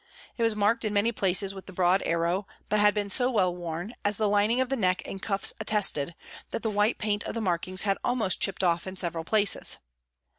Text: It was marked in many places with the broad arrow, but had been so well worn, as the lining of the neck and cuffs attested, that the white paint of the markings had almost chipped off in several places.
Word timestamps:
It 0.35 0.41
was 0.41 0.55
marked 0.55 0.83
in 0.83 0.93
many 0.95 1.11
places 1.11 1.53
with 1.53 1.67
the 1.67 1.73
broad 1.73 2.01
arrow, 2.07 2.47
but 2.69 2.79
had 2.79 2.95
been 2.95 3.11
so 3.11 3.29
well 3.29 3.55
worn, 3.55 3.93
as 4.03 4.17
the 4.17 4.27
lining 4.27 4.59
of 4.59 4.69
the 4.69 4.75
neck 4.75 5.03
and 5.05 5.21
cuffs 5.21 5.53
attested, 5.59 6.15
that 6.49 6.63
the 6.63 6.71
white 6.71 6.97
paint 6.97 7.23
of 7.25 7.35
the 7.35 7.39
markings 7.39 7.83
had 7.83 7.99
almost 8.03 8.41
chipped 8.41 8.63
off 8.63 8.87
in 8.87 8.97
several 8.97 9.23
places. 9.23 9.77